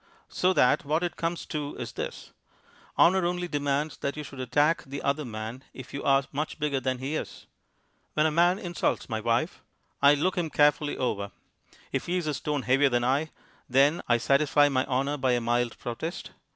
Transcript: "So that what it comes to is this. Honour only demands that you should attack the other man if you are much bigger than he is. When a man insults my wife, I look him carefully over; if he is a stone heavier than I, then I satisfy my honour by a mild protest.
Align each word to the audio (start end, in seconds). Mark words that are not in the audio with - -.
"So 0.29 0.51
that 0.53 0.83
what 0.83 1.03
it 1.03 1.15
comes 1.15 1.45
to 1.45 1.75
is 1.75 1.91
this. 1.91 2.31
Honour 2.97 3.23
only 3.23 3.47
demands 3.47 3.97
that 3.97 4.17
you 4.17 4.23
should 4.23 4.39
attack 4.39 4.81
the 4.83 5.03
other 5.03 5.23
man 5.25 5.63
if 5.75 5.93
you 5.93 6.03
are 6.03 6.23
much 6.31 6.57
bigger 6.57 6.79
than 6.79 6.97
he 6.97 7.15
is. 7.15 7.45
When 8.15 8.25
a 8.25 8.31
man 8.31 8.57
insults 8.57 9.09
my 9.09 9.21
wife, 9.21 9.61
I 10.01 10.15
look 10.15 10.39
him 10.39 10.49
carefully 10.49 10.97
over; 10.97 11.29
if 11.91 12.07
he 12.07 12.17
is 12.17 12.25
a 12.25 12.33
stone 12.33 12.63
heavier 12.63 12.89
than 12.89 13.03
I, 13.03 13.29
then 13.69 14.01
I 14.07 14.17
satisfy 14.17 14.69
my 14.69 14.87
honour 14.87 15.17
by 15.17 15.33
a 15.33 15.39
mild 15.39 15.77
protest. 15.77 16.31